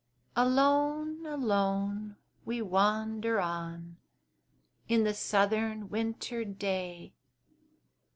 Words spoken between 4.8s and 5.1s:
In